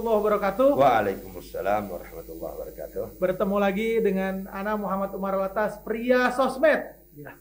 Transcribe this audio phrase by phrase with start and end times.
[0.00, 0.70] warahmatullahi wabarakatuh.
[0.80, 3.04] Waalaikumsalam warahmatullahi wabarakatuh.
[3.20, 6.80] Bertemu lagi dengan Ana Muhammad Umar Watas, pria sosmed.
[7.12, 7.36] Ya.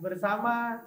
[0.00, 0.80] Bersama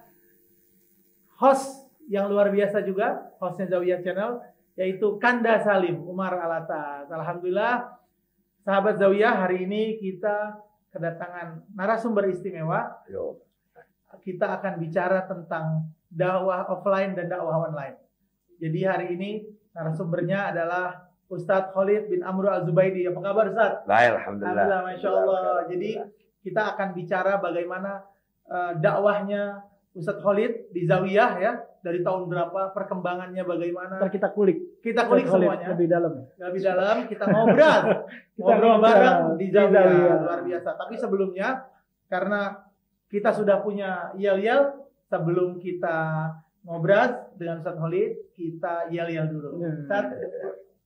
[1.38, 4.42] host yang luar biasa juga, hostnya Zawiyah Channel,
[4.74, 7.06] yaitu Kanda Salim Umar Alatas.
[7.10, 8.02] Alhamdulillah,
[8.66, 10.58] sahabat Zawiyah, hari ini kita
[10.90, 12.98] kedatangan narasumber istimewa.
[13.06, 13.38] Yo.
[14.26, 18.02] Kita akan bicara tentang dakwah offline dan dakwah online.
[18.58, 23.06] Jadi hari ini narasumbernya adalah Ustadz Khalid bin Amr Al-Zubaidi.
[23.06, 23.86] Apa kabar Ustadz?
[23.86, 24.66] Baik, alhamdulillah.
[24.66, 25.42] Alhamdulillah, Masya Allah.
[25.70, 25.90] Jadi
[26.42, 27.92] kita akan bicara bagaimana
[28.50, 29.62] uh, dakwahnya
[29.94, 31.54] Ustadz Khalid di Zawiyah ya.
[31.80, 34.04] Dari tahun berapa, perkembangannya bagaimana.
[34.04, 34.84] Ntar kita kulik.
[34.84, 35.68] Kita kulik Khalid semuanya.
[35.72, 36.14] Lebih dalam.
[36.36, 37.82] Lebih dalam, kita ngobrol.
[38.36, 39.84] Kita ngobrol bareng di di Zawiyah.
[39.88, 40.18] Zawiyah.
[40.20, 40.70] Luar biasa.
[40.76, 41.48] Tapi sebelumnya,
[42.12, 42.42] karena
[43.08, 46.30] kita sudah punya yel-yel, sebelum kita
[46.64, 49.50] ngobrol dengan Ustadz Khalid, kita yel-yel dulu.
[49.60, 49.84] Hmm.
[49.84, 50.16] Ustadz,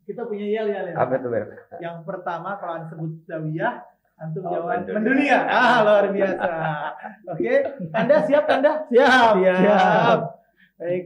[0.04, 0.96] kita punya yel-yel ya.
[0.96, 1.50] Apa itu, Beb?
[1.80, 3.74] Yang pertama kalau disebut Zawiyah,
[4.20, 4.96] antum Oh, jawab mendunia.
[5.00, 5.40] mendunia.
[5.50, 6.52] Ah, luar biasa.
[7.34, 7.54] Oke,
[7.92, 8.72] Anda siap Anda?
[8.88, 9.34] Siap.
[9.42, 10.20] Siap.
[10.78, 11.04] Baik.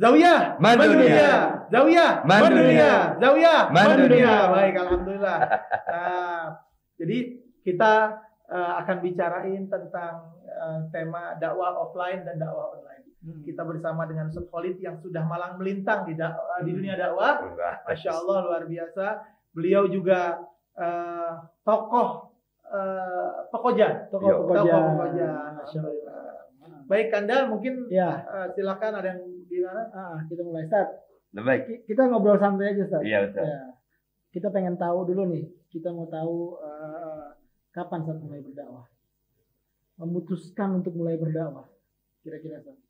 [0.00, 1.32] Zawiyah, Mendunia.
[1.68, 2.92] Zawiyah, Mendunia.
[3.20, 4.34] Zawiyah, Mendunia.
[4.48, 5.38] Baik, alhamdulillah.
[5.84, 6.44] Nah,
[6.96, 7.18] jadi
[7.60, 7.92] kita
[8.48, 10.14] eh, akan bicarain tentang
[10.48, 12.99] eh, tema dakwah offline dan dakwah online.
[13.20, 13.44] Hmm.
[13.44, 17.36] Kita bersama dengan Ustaz Khalid yang sudah malang melintang di dakwah, di dunia dakwah.
[17.84, 19.06] Masya Allah luar biasa.
[19.52, 20.40] Beliau juga
[20.72, 22.32] eh, tokoh
[22.64, 24.08] eh, pekojan.
[24.08, 24.64] Tokoh pekojan.
[24.64, 25.32] Tokoh pekojan.
[25.54, 26.16] Masya Allah.
[26.88, 28.24] Baik Kanda mungkin Ya.
[28.24, 29.82] eh, silakan ada yang gimana?
[29.92, 30.88] Ah, kita mulai start.
[31.30, 31.62] Baik.
[31.62, 33.04] Ki- Kita ngobrol santai aja, Ustaz.
[33.04, 33.44] Iya, betul.
[33.44, 33.62] Ya.
[34.30, 35.44] Kita pengen tahu dulu nih.
[35.68, 37.26] Kita mau tahu eh,
[37.70, 38.88] kapan saat mulai berdakwah.
[39.94, 41.68] Memutuskan untuk mulai berdakwah.
[42.24, 42.80] Kira-kira, Ustaz.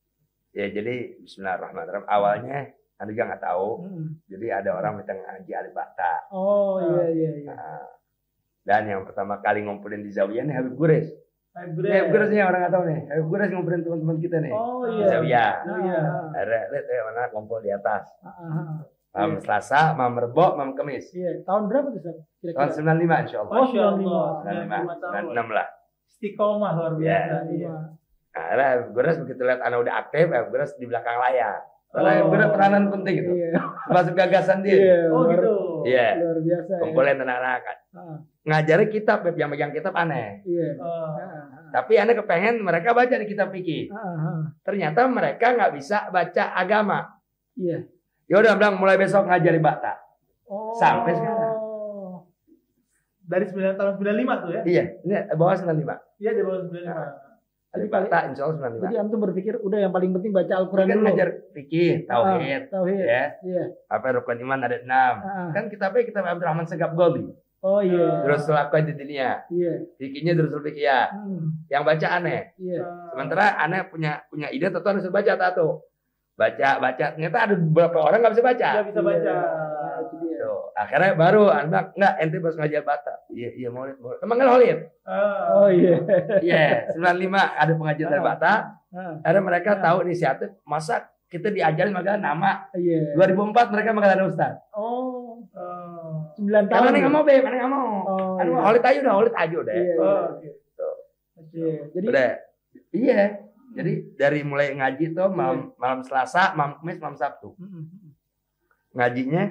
[0.51, 2.07] Ya, jadi bismillahirrahmanirrahim.
[2.07, 2.59] Awalnya
[2.99, 3.69] Anda juga nggak tahu.
[3.81, 4.07] Hmm.
[4.27, 6.13] Jadi ada orang minta ngaji alif bata.
[6.29, 7.55] Oh, iya, iya, iya.
[7.55, 7.87] Nah,
[8.61, 11.09] dan yang pertama kali ngumpulin di Zawiyah nih Habib Gures.
[11.55, 13.01] Habib Gures nih orang nggak tahu nih.
[13.09, 14.53] Habib Gures ngumpulin teman-teman kita nih.
[14.53, 15.07] Oh, Di iya.
[15.09, 15.53] Zawiyah.
[15.55, 15.99] Ah, Iya.
[16.03, 18.05] ah, Ada lihat ya mana kumpul di atas.
[18.21, 18.79] ah, ah, ah.
[19.11, 21.11] Malam Selasa, malam Rebo, malam Kamis.
[21.11, 21.43] Iya.
[21.43, 22.15] Tahun berapa tuh, Ustaz?
[22.15, 22.95] Tahun Kira-kira?
[23.11, 23.51] 95 insya Allah.
[23.51, 24.29] Oh, Masya Allah.
[24.45, 25.15] 95, 95 tahun.
[25.35, 25.67] 96 lah.
[26.07, 27.35] Istiqomah luar biasa.
[27.35, 27.75] Ya, Iya.
[28.31, 31.67] Nah, ada Habib Gores begitu lihat anak udah aktif, Habib Gores di belakang layar.
[31.91, 32.13] Karena Oh.
[32.13, 33.33] Habib Gores peranan penting itu.
[33.35, 33.51] Iya.
[33.89, 34.75] Masuk gagasan dia.
[34.75, 34.99] Iya.
[35.09, 35.55] Oh luar- gitu.
[35.83, 36.09] Iya.
[36.17, 36.71] Luar biasa.
[36.71, 36.81] ya.
[36.81, 37.63] Kumpulin anak-anak.
[37.91, 39.37] Ah, Ngajarin kitab, Beb.
[39.37, 40.41] yang megang kitab aneh.
[40.43, 40.79] Iya.
[40.79, 40.87] Oh.
[40.87, 43.91] Ah, ah, Tapi aneh kepengen mereka baca di kitab fikih.
[43.91, 44.41] ah, ah.
[44.61, 47.11] Ternyata mereka nggak bisa baca agama.
[47.55, 47.83] Iya.
[48.25, 49.99] Ya udah bilang mulai besok ngajari bata.
[50.47, 50.71] Oh.
[50.73, 51.59] Sampai sekarang.
[53.23, 54.63] Dari 9 tahun 95 tuh ya?
[54.65, 55.99] Iya, ini bawah 95.
[56.19, 56.83] Iya di bawah 95.
[56.83, 57.30] Jadi
[57.71, 58.83] Jadi bata insya Allah 95.
[58.83, 61.07] Jadi antum berpikir udah yang paling penting baca Al-Quran Kan dulu.
[61.07, 62.99] ngajar fikih, tauhid, Ah, tauhid.
[63.01, 63.25] ya.
[63.41, 63.65] Iya.
[63.87, 65.15] Apa rukun iman ada enam.
[65.17, 65.49] Ah, ah.
[65.55, 67.31] Kan kitabnya kitab Abdurrahman Segap Goldi.
[67.61, 68.25] Oh iya.
[68.25, 69.47] Terus lakukan di dunia.
[69.47, 69.87] Iya.
[69.97, 71.63] Fikihnya terus fikih Hmm.
[71.69, 72.41] Yang baca aneh.
[72.57, 72.81] Iya.
[73.13, 75.87] Sementara aneh punya punya ide tentu harus baca tato.
[76.35, 78.69] Baca baca ternyata ada beberapa orang nggak bisa baca.
[78.75, 79.35] Nggak bisa baca.
[79.37, 79.60] Iya.
[80.73, 83.13] Akhirnya baru anak enggak ente harus ngajar bata.
[83.29, 84.15] Iya iya mau mau.
[84.21, 84.79] Emang nggak Holid?
[85.03, 85.65] Ah.
[85.65, 85.97] Oh iya.
[86.41, 88.53] Iya, 95 ada pengajian dari Bata.
[88.91, 89.81] Ah, Akhirnya mereka Ah.
[89.81, 92.67] tahu inisiatif masa kita diajarin maka nama.
[92.75, 93.15] Iya.
[93.15, 94.55] 2004 mereka mengatakan ada Ustaz.
[94.75, 95.39] Oh.
[95.55, 96.27] Oh.
[96.35, 96.75] Sembilan tahun.
[96.75, 97.91] Karena aneh nggak mau, Beb, aneh nggak mau.
[98.03, 98.63] Oh, Aduh, iya.
[98.67, 99.75] Holid aja udah, Holid aja udah.
[99.75, 99.95] Iya.
[99.97, 100.89] Oh, gitu.
[101.55, 101.75] Iya.
[101.95, 102.31] Jadi Udah.
[102.91, 103.23] Iya.
[103.71, 107.55] Jadi dari mulai ngaji tuh malam, malam Selasa, malam Kamis, malam Sabtu.
[107.55, 107.87] Mm-mm.
[108.91, 109.43] Ngajinya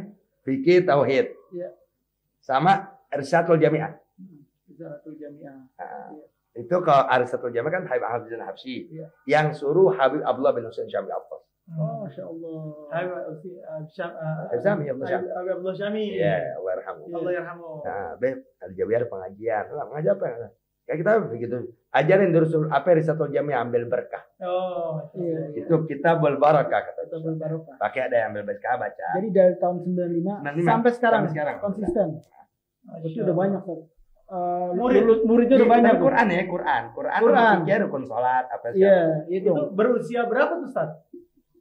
[0.43, 1.33] fikih tauhid.
[1.51, 1.69] Iya.
[2.39, 3.93] Sama Irsyadul Jami'ah.
[4.73, 5.59] Zaratul Jami'ah.
[5.75, 6.11] Nah,
[6.55, 8.87] itu kalau Aristotle Jami'ah kan Habib Habib Habsyi.
[8.89, 9.05] Iya.
[9.27, 11.43] Yang suruh Habib Abdullah bin Husain Syamil Abbas.
[11.69, 12.61] Oh, masya Allah.
[12.89, 13.59] Habib Usi-
[13.93, 16.05] Syam- Habib Syami, Habib Abdullah Syami.
[16.17, 17.03] Iya, Allah yarhamu.
[17.13, 17.69] Allah yarhamu.
[17.85, 19.63] Nah, Beb, ada Jawi ada pengajian.
[19.69, 20.27] Lah, mengajar apa?
[20.89, 21.57] Kayak kita begitu.
[21.89, 24.25] Ajarin terus apa Aristotle Jami'ah ambil berkah.
[24.41, 25.61] Oh, Iya, iya.
[25.61, 27.77] Itu kita berbarakah kata Kita berbarokah.
[27.77, 29.05] Pakai ada yang ambil berkah baca.
[29.13, 31.55] Jadi dari tahun 95, 95, sampai sekarang, sampai sekarang.
[31.61, 32.07] konsisten.
[32.81, 33.37] Masya Itu udah Allah.
[33.37, 33.81] banyak Ustaz.
[34.29, 35.01] Eh, Murid.
[35.01, 35.93] murid muridnya Iya, udah banyak.
[35.99, 36.83] Quran ya, Quran.
[36.91, 37.55] Quran, Quran.
[37.61, 38.81] fikih, rukun sholat, apa sih?
[38.81, 38.97] Iya,
[39.29, 39.49] itu.
[39.49, 40.89] Itu berusia berapa tuh, Ustaz?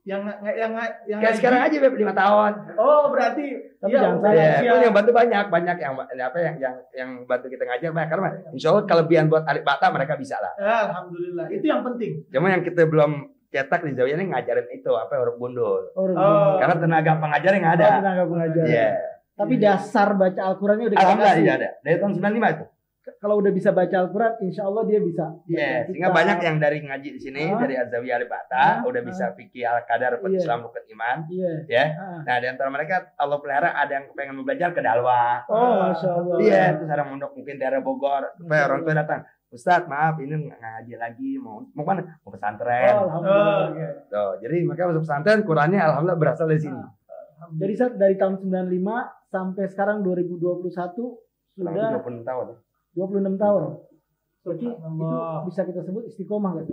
[0.08, 0.22] Yang
[0.56, 0.72] yang
[1.04, 2.52] yang Kayak sekarang aja Beb, 5 tahun.
[2.80, 3.46] Oh, berarti
[3.76, 7.10] Tapi iya, jangan salah, Iya, itu yang bantu banyak, banyak yang apa yang yang yang
[7.28, 10.52] bantu kita ngajar banyak karena insya Allah kelebihan buat alif bata mereka bisa lah.
[10.56, 11.46] Ya, alhamdulillah.
[11.52, 12.24] Itu yang penting.
[12.32, 15.92] Cuma yang kita belum cetak di Zawiyah ini ngajarin itu apa huruf gundul.
[15.92, 16.56] Oh, Oh.
[16.56, 17.86] Karena tenaga pengajarnya nggak ada.
[17.86, 18.64] Oh, tenaga pengajar.
[18.64, 18.90] Iya.
[19.38, 21.68] Tapi dasar baca Al-Qurannya udah kita Alhamdulillah iya ada.
[21.84, 22.64] Dari tahun 95 itu.
[23.16, 25.26] Kalau udah bisa baca Al-Quran, insya Allah dia bisa.
[25.48, 27.58] Iya, Kita- sehingga banyak yang dari ngaji di sini Ah.
[27.58, 29.06] dari Azawiyah Ah, Alibata udah ah.
[29.08, 30.38] bisa fikih al-qadar, Iya.
[30.38, 31.52] Islam, rukun iman, Iya.
[31.68, 31.84] ya.
[31.96, 32.20] Ah.
[32.22, 35.42] Nah, di antara mereka Allah pelihara ada yang pengen belajar ke Dalwa.
[35.48, 36.36] Oh, masya Allah.
[36.38, 39.20] Iya, terus ada mondok mungkin daerah Bogor, supaya orang tua datang.
[39.48, 42.20] Ustadz, maaf ini ngaji lagi, mau mau mana?
[42.20, 42.92] Mau pesantren.
[43.00, 43.56] Oh, alhamdulillah.
[43.56, 43.86] Oh, oke.
[44.12, 46.76] Tuh, jadi makanya masuk pesantren Qurannya alhamdulillah berasal dari sini.
[46.76, 46.92] Ah.
[47.56, 51.16] Jadi saat dari tahun 95 sampai sekarang 2021
[51.58, 52.46] Kurang sudah 20 tahun.
[52.98, 53.62] 26 tahun.
[54.42, 55.38] Berarti itu Subhanallah.
[55.46, 56.66] bisa kita sebut istiqomah kan?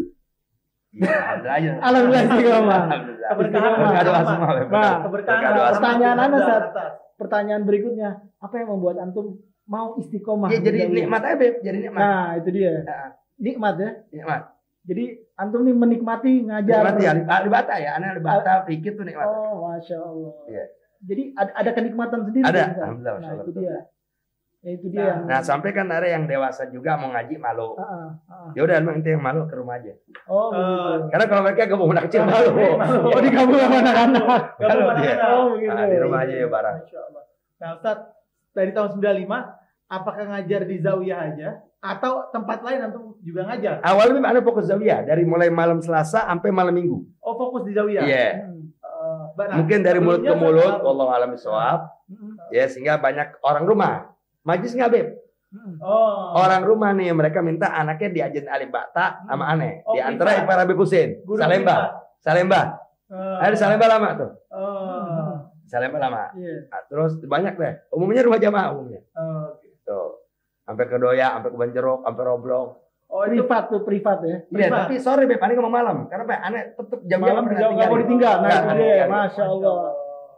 [0.95, 1.83] Iya, alhamdulillah.
[1.87, 2.81] Alhamdulillah istiqomah.
[3.25, 4.51] Keberkahan doa Nah, semua.
[4.65, 5.51] Nah, Keberkahan.
[5.75, 6.91] Pertanyaan Anda, atas.
[7.15, 10.47] Pertanyaan berikutnya, apa yang membuat antum mau istiqomah?
[10.49, 11.55] Iya, jadi nikmat aja, Beb.
[11.59, 11.99] Jadi nikmat.
[11.99, 12.71] Nah, itu dia.
[12.81, 13.91] Nah, Nikmat ya.
[14.09, 14.41] nikmat.
[14.85, 15.03] Jadi
[15.35, 16.79] antum nih menikmati ngajar.
[16.79, 19.27] Nikmat ya, alibata ya, anak alibata, fikir tuh nikmat.
[19.27, 20.31] Oh, masya Allah.
[20.47, 20.65] Iya.
[21.03, 22.45] Jadi ada, ada kenikmatan sendiri.
[22.47, 23.59] Ada, kan, alhamdulillah, Nah, masya itu Allah.
[23.59, 23.77] dia.
[24.65, 24.97] Ya, itu dia.
[24.97, 27.77] Nah, yang- Nah, sampai kan ada yang dewasa juga mau ngaji malu.
[27.77, 28.49] Ah, ah.
[28.57, 29.93] Ya udah, emang itu yang malu ke rumah aja.
[30.25, 31.13] Oh, begitu.
[31.13, 32.49] Karena kalau mereka gak mau anak kecil malu.
[32.73, 32.99] Malu.
[33.05, 34.25] Oh, digabung sama anak-anak.
[34.25, 34.89] Gak Kalau dia.
[34.89, 35.29] anak-anak.
[35.29, 35.69] Oh, begitu.
[35.69, 36.75] Nah, di rumah aja ya barang.
[36.81, 37.23] Masya Allah.
[37.55, 37.97] Nah Ustaz,
[38.51, 39.39] dari tahun 95,
[39.85, 41.49] apakah ngajar di Zawiyah aja?
[41.77, 43.85] Atau tempat lain antum juga ngajar?
[43.85, 46.97] Awalnya memang ada fokus zawiyah dari mulai malam Selasa sampai malam Minggu.
[47.21, 48.01] Oh fokus di Zawiyah?
[48.01, 48.27] Iya.
[48.41, 48.73] Hmm.
[48.81, 51.85] Eh, nah, Mungkin dari mulut ke mulut, Allah alam bisawab.
[52.09, 52.33] Hmm.
[52.49, 54.14] Ya, sehingga banyak orang rumah.
[54.45, 55.07] Majlis nggak beb?
[55.49, 55.75] Hmm.
[55.79, 56.35] Oh.
[56.35, 59.81] Orang rumah nih, mereka minta anaknya diajarin alif bata sama aneh.
[59.83, 60.37] Oh, Di antara.
[60.37, 62.03] Ipar Habib Husin, Salemba.
[62.19, 62.61] Salemba.
[63.05, 63.41] privat.
[63.41, 64.31] Ada Salemba lama tuh.
[64.51, 65.33] Oh.
[65.65, 66.29] Salemba lama.
[66.35, 66.69] Iya.
[66.69, 67.73] Nah, terus banyak deh.
[67.89, 69.01] Umumnya rumah jamaah umumnya.
[69.15, 69.69] Oh, oke.
[69.81, 70.09] Tuh.
[70.61, 72.67] Sampai ke Doya, sampai ke Banjerok, sampai Roblong.
[73.05, 74.37] Oh itu Privat tuh, privat ya.
[74.49, 75.97] Iya, tapi sorry Beb, aneh ngomong malam.
[76.09, 78.35] Karena Beb, aneh tetap jam Iya, malam nggak- pernah nggak mau ditinggal.
[78.35, 79.07] Nah, ditinggal.
[79.07, 79.79] Masya Allah.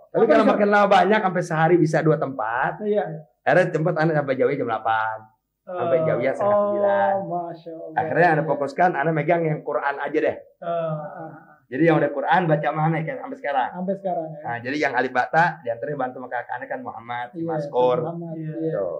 [0.07, 2.79] Tapi kalau makin lama banyak sampai sehari bisa dua tempat.
[2.83, 3.05] Iya.
[3.47, 4.83] Akhirnya tempat aneh sampai jauh jam 8.
[5.63, 7.13] Sampai jauh ya setengah sembilan.
[7.31, 7.95] Oh.
[7.95, 10.35] Akhirnya aneh fokuskan, aneh megang yang Quran aja deh.
[10.59, 10.67] Oh.
[10.67, 11.31] Ah, ah,
[11.67, 13.69] Jadi yang udah Quran baca mana kayak sampai sekarang.
[13.71, 14.39] Sampai sekarang ya.
[14.43, 17.97] Nah, jadi yang alif bata di antaranya bantu sama kakak aneh kan Muhammad, Iya, Maskor.
[18.03, 18.53] Muhammad, Iya.
[18.55, 18.71] iya.
[18.75, 18.99] Tuh.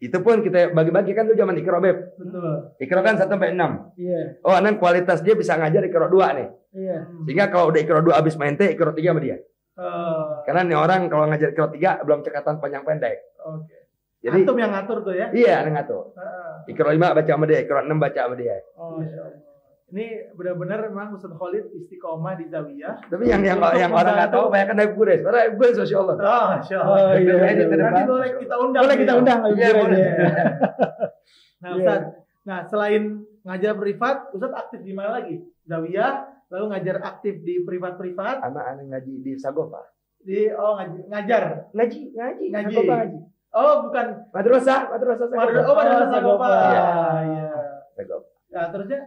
[0.00, 1.98] Itu pun kita bagi-bagi kan dulu zaman Ikro Beb.
[2.18, 2.54] Betul.
[2.78, 3.70] Ikro kan 1 sampai 6.
[3.94, 4.20] Iya.
[4.42, 6.48] Oh, aneh kualitas dia bisa ngajar Ikro 2 nih.
[6.74, 6.98] Iya.
[7.26, 9.38] Sehingga kalau udah Ikro 2 habis main teh, Ikro 3 sama dia.
[9.78, 13.29] Oh, Karena nih orang kalau ngajar Ikro 3 belum cekatan panjang pendek.
[13.46, 13.76] Oke.
[14.20, 15.32] Jadi Antum yang ngatur tuh ya?
[15.32, 16.12] iya aneh ngatur.
[16.12, 16.76] Heeh.
[16.76, 18.56] Ikro 5 baca sama dia, Ikro 6 baca sama dia.
[18.76, 19.48] Oh, Allah.
[19.90, 20.06] Ini
[20.38, 23.10] benar-benar memang Ustaz Khalid istiqomah di Zawiyah.
[23.10, 25.20] Tapi yang yang yang orang nggak tahu banyak kan Habib Gures.
[25.24, 26.14] Karena Habib Gures Masya Allah.
[26.14, 26.94] Oh, Masya Allah.
[26.94, 27.64] Oh, iya, Iya, iya, iya.
[27.66, 27.76] iya.
[27.90, 28.82] Nanti boleh kita undang.
[28.86, 29.38] Boleh kita undang.
[29.50, 29.98] Iya, Ibu boleh.
[29.98, 30.04] Reni.
[31.60, 31.76] Nah, Iya.
[31.76, 32.00] Ustaz.
[32.40, 33.02] Nah, selain
[33.44, 35.42] ngajar privat, Ustaz aktif di mana lagi?
[35.66, 36.12] Zawiyah,
[36.48, 39.84] lalu ngajar aktif di privat-privat, Anak aneh ngaji di Sagopa.
[40.20, 41.42] Di oh ngaji- ngajar.
[41.72, 42.74] Ngaji, ngaji, Ngaji.
[42.74, 43.18] Sagopa ngaji.
[43.50, 45.26] Oh, bukan Madrasah, madrasah.
[45.26, 46.46] Madra- oh, madrasah Oh, Sagopa.
[46.46, 47.18] Sagopa.
[47.20, 47.48] Iya.
[47.98, 48.26] Sagopa.
[48.50, 49.00] Nah, terusnya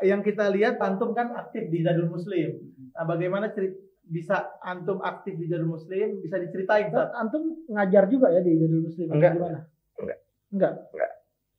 [0.00, 2.56] yang kita lihat antum kan aktif di Zadul Muslim.
[2.92, 6.18] Nah, bagaimana cerit bisa antum aktif di Zadul Muslim?
[6.18, 7.12] Bisa diceritain, Ustaz?
[7.12, 9.06] Antum ngajar juga ya di Jadul Muslim?
[9.08, 9.32] Enggak.
[9.36, 9.60] Gimana?
[9.98, 10.18] Enggak.
[10.50, 10.72] Enggak.
[10.90, 11.12] Enggak.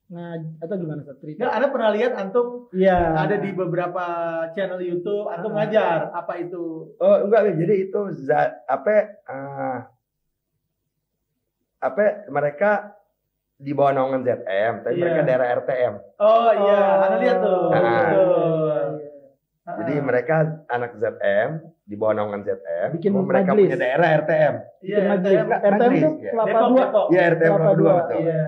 [0.04, 1.16] Ngaj atau gimana Ustaz?
[1.16, 1.38] cerita?
[1.40, 2.98] Enggak, Anda pernah lihat antum Iya.
[3.16, 4.04] ada di beberapa
[4.52, 5.56] channel YouTube antum Ah.
[5.58, 6.92] ngajar apa itu?
[6.94, 9.78] Oh enggak, jadi itu za- apa eh,
[11.80, 12.96] apa mereka
[13.54, 15.02] di bawah naungan ZM, tapi Iya.
[15.02, 15.94] mereka daerah RTM.
[16.18, 17.02] Oh iya, Oh.
[17.02, 17.62] Anda lihat tuh.
[17.66, 17.80] Ah.
[18.04, 18.88] Betul.
[19.64, 19.76] Ah.
[19.80, 20.36] Jadi mereka
[20.66, 21.50] anak ZM
[21.82, 23.64] di bawah naungan ZM, Bikin mereka majelis.
[23.66, 24.54] punya daerah RTM.
[24.82, 25.38] iya, Bikin majelis.
[25.38, 25.48] RTM.
[25.48, 26.30] RTM majelis, itu ya.
[26.30, 26.82] kelapa Depok, dua.
[26.82, 27.06] Depok.
[27.08, 28.20] Iya RTM Kelapa kelapa dua dua, betul.
[28.20, 28.42] Iya.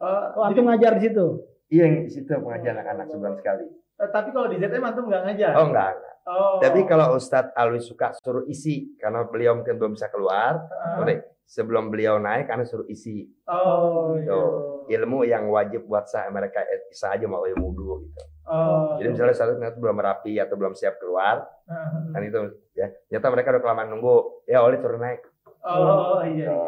[0.00, 1.26] Oh, Oh, antum ngajar di situ.
[1.70, 3.66] Iya yang di situ pengajian anak-anak sebulan sekali.
[4.00, 5.52] Eh, tapi kalau di ZM antum nggak ngajar.
[5.54, 6.14] Oh enggak, enggak.
[6.24, 6.56] Oh.
[6.58, 10.66] Tapi kalau Ustadz Alwi suka suruh isi karena beliau mungkin belum bisa keluar,
[10.96, 14.30] boleh sebelum beliau naik karena suruh isi Oh, iya.
[14.30, 14.86] Tuh.
[14.90, 18.22] ilmu yang wajib buat saya mereka bisa aja mau ilmu dulu gitu.
[18.46, 18.98] Oh.
[18.98, 22.10] Jadi misalnya satu ternyata belum rapi atau belum siap keluar, Ah.
[22.10, 22.40] kan itu
[22.74, 22.90] ya.
[23.06, 25.22] Ternyata mereka udah kelamaan nunggu, ya oleh turun naik.
[25.62, 26.50] Oh, iya.
[26.50, 26.58] iya.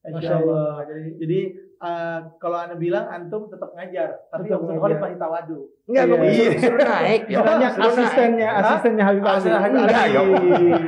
[0.00, 0.70] Masya Allah.
[0.84, 1.38] Jadi, jadi
[1.78, 4.82] eh, kalau anda bilang antum tetap ngajar, tapi Tetap Ustaz ngajar.
[4.82, 5.58] Khalid pasti tawadu.
[5.84, 6.14] Enggak, Iya.
[6.48, 7.20] kok suruh, naik.
[7.26, 7.98] Ya, Banyak suruh naik.
[7.98, 8.60] asistennya, Hah?
[8.62, 9.48] asistennya Habib Ali.
[9.48, 10.20] Enggak, ya.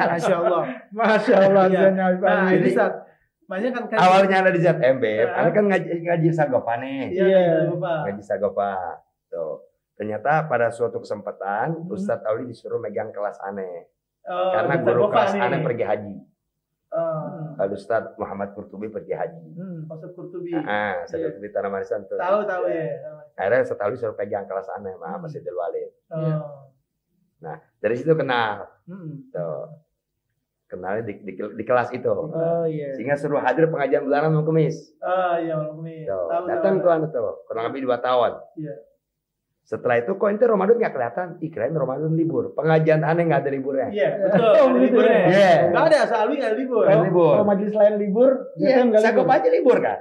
[0.00, 0.62] Masya Allah.
[0.90, 1.78] Masya Allah, Iya.
[1.78, 2.94] asistennya Habib Nah, ini saat
[3.50, 7.02] kan kan- Awalnya ada di ZMB, karena kan ngaji, ngaji Sagopa nih.
[7.10, 7.40] Iya, Iya.
[7.66, 7.96] iya.
[8.06, 8.72] Ngaji Sagopa.
[9.26, 9.66] Tuh.
[9.94, 11.92] Ternyata pada suatu kesempatan Hmm.
[11.92, 13.90] Ustadz Auli disuruh megang kelas aneh.
[14.22, 16.14] Oh, karena guru kelas aneh pergi haji.
[16.90, 19.46] Oh, Lalu Ustadz Muhammad Kurtubi pergi haji.
[19.54, 19.86] Hmm.
[19.86, 20.50] Ustaz Kurtubi.
[20.52, 21.38] Ah, saya Iya.
[21.38, 22.18] cerita nama Marisan tuh.
[22.18, 22.98] Tahu tahu ya.
[23.34, 25.22] Akhirnya Ustadz Auli suruh pegang kelas aneh, maaf Hmm.
[25.22, 25.90] masih Walid.
[26.10, 26.66] Oh.
[27.78, 28.66] Dari situ kenal.
[28.84, 29.30] Hmm.
[29.30, 29.86] Tuh.
[30.66, 32.06] kenalnya di, di, di kelas itu.
[32.06, 32.94] Oh iya.
[32.94, 34.94] Sehingga suruh hadir pengajian bulanan malam Kamis.
[34.98, 36.06] Ah, iya malam Kamis.
[36.06, 36.84] Tuh, Tahu, datang tahu.
[36.86, 38.38] tuh anu tuh, kurang lebih dua tahun.
[38.54, 38.74] Iya.
[39.62, 41.26] Setelah itu kok ente Ramadan nggak kelihatan?
[41.38, 42.50] Ih kirain Ramadan libur.
[42.52, 43.86] Pengajian aneh nggak ada liburnya.
[43.88, 44.42] Iya, betul.
[44.42, 45.14] Oh, Ada gitu liburnya.
[45.14, 45.28] ya?
[45.28, 45.52] Iya.
[45.64, 46.84] Enggak ada, asal Alwi enggak libur.
[46.84, 47.32] Nggak libur.
[47.32, 49.36] Kalau majelis lain libur, Iya, ZM nggak Sakop libur.
[49.36, 49.98] aja libur kan.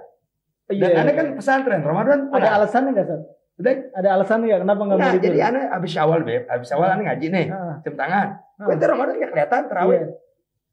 [0.69, 0.81] Iya.
[0.83, 2.19] Dan aneh kan pesantren Ramadan.
[2.23, 2.53] ada pulang.
[2.55, 3.21] alasannya nggak Sat?
[3.59, 5.25] Udah, Ada alasannya nggak kenapa nggak mau Nah, libur?
[5.25, 8.27] jadi aneh abis awal beb, abis awal aneh ngaji nih, Ah, jam tangan.
[8.55, 8.63] ah.
[8.63, 9.93] Kok ente Ramadan nggak kelihatan terawih?
[9.93, 10.07] Iya.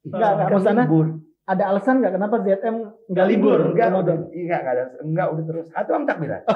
[0.07, 1.05] Nggak, nggak, Kan maksudnya libur.
[1.47, 2.75] Ada alasan nggak kenapa ZM
[3.07, 3.59] nggak libur?
[3.71, 4.27] Enggak, Ramadan?
[4.27, 5.67] enggak, enggak ada, enggak udah terus.
[5.71, 6.43] Atau am takbiran.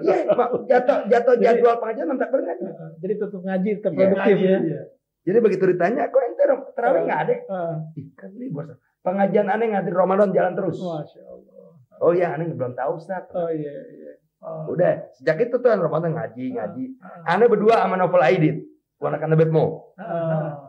[0.00, 2.56] Iya, Pak, jatuh jatuh jadwal pengajian am takbiran.
[2.98, 4.58] Jadi tutup ngaji Iya, terproduktif Ngaji ya.
[4.58, 4.80] aja.
[5.28, 7.34] Jadi begitu ditanya, kok ente terawih nggak ada?
[7.52, 8.64] Ah, Ih, kan libur.
[9.04, 10.80] Pengajian aneh ngadir Ramadan jalan terus.
[10.80, 11.68] Masya Allah.
[12.00, 13.28] Oh iya, aneh belum tahu Ustaz.
[13.36, 14.12] Oh iya iya.
[14.38, 14.72] Oh.
[14.72, 16.84] Udah, sejak itu tuh Ramadan ngaji, ngaji.
[17.28, 18.56] Aneh berdua sama Novel Aidit.
[18.96, 19.94] Ponakan Nebetmo.
[20.00, 20.67] Ah.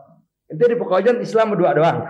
[0.50, 1.98] Itu di Pekojan Islam berdua doang.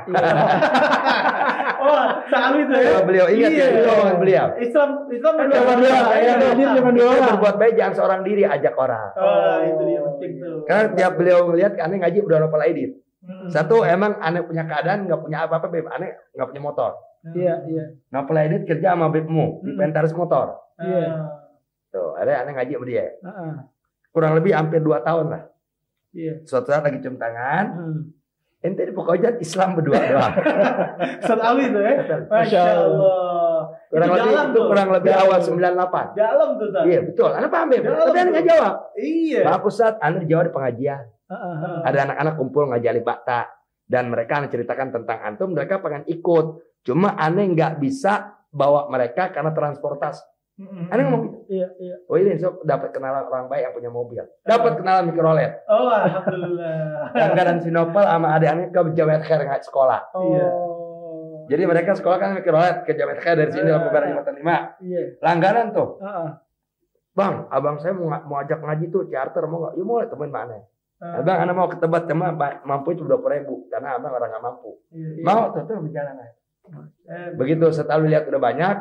[1.80, 3.00] Oh, Alwi itu ya.
[3.02, 3.64] Beliau ingat Iya.
[3.64, 4.47] ya, itu omongan beliau.
[4.54, 5.59] Islam Islam Kan berdua.
[5.59, 7.28] cuma dua, ya, dua Kita orang.
[7.32, 9.09] berbuat baik jangan seorang diri, ajak orang.
[9.16, 10.56] Oh, itu dia penting tuh.
[10.62, 12.92] Karena tiap beliau ngeliat aneh ngaji berdua Novel Aidit.
[13.20, 13.49] Hmm.
[13.49, 16.90] Satu emang aneh punya keadaan nggak punya apa-apa beb, aneh nggak punya motor.
[17.26, 17.85] Iya iya.
[18.09, 19.78] Novel Aidit kerja sama bebmu di Hmm.
[19.78, 20.47] Pentaris Motor.
[20.76, 21.04] Iya.
[21.06, 21.20] Ah.
[21.88, 23.04] Tuh, ada aneh ngaji sama dia.
[23.20, 23.54] Ah, ah.
[24.11, 25.42] Kurang lebih hampir dua tahun lah.
[26.12, 26.44] Iya.
[26.44, 28.00] Suatu saat lagi cium tangan, Hmm.
[28.61, 30.35] Ente di Pekojan Islam berdua doang.
[31.25, 31.95] Ustaz Alwi itu ya.
[32.29, 33.61] Masya Allah.
[33.90, 34.64] kurang Itu lebih dalam itu tuh.
[34.69, 35.52] kurang lebih Dalam awal tuh.
[35.57, 36.17] 98.
[36.17, 36.85] Dalam tuh, Ustaz.
[36.87, 37.69] Iya betul, aneh paham.
[37.73, 38.31] Dalam Tapi tuh.
[38.31, 38.75] nggak jawab.
[38.97, 39.40] Iya.
[39.49, 41.05] Maaf Ustaz, aneh jawab di pengajian.
[41.31, 41.87] Ah.
[41.87, 43.40] Ada anak-anak kumpul ngaji alif bakta
[43.90, 46.47] dan mereka ceritakan tentang antum, mereka pengen ikut.
[46.87, 50.23] Cuma aneh nggak bisa bawa mereka karena transportasi.
[50.61, 50.93] Mm-mm.
[50.93, 51.37] Aneh ngomong gitu.
[51.49, 51.97] Iya iya.
[52.05, 54.21] Oh ini sok dapat kenalan orang baik yang punya mobil.
[54.45, 55.64] Dapat kenalan mikrolet.
[55.64, 57.09] Oh, alhamdulillah.
[57.17, 60.00] Yang kadang Sinopel sama adik-adik ke Jawa Khair nggak sekolah.
[60.12, 60.47] Iya.
[60.47, 61.49] Oh.
[61.49, 63.81] Jadi mereka sekolah kan mikrolet ke Jawa Khair dari sini Ah.
[63.81, 64.57] lampu merah jembatan lima.
[64.79, 65.02] Iya.
[65.19, 65.88] Langganan tuh.
[65.99, 66.45] Ah.
[67.11, 69.75] Bang, abang saya mau, mau ajak ngaji tuh charter mau nggak?
[69.75, 70.61] Ya mau temen mana?
[71.00, 71.19] Ah.
[71.19, 74.76] Abang, anak mau ke cuma ma- mampu cuma dua ribu karena abang orang nggak mampu.
[74.93, 75.25] Iya.
[75.25, 76.37] Mau tuh tuh berjalan aja.
[77.11, 78.76] Eh, Begitu setelah lihat udah banyak,